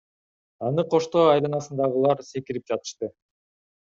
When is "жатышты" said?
2.73-3.13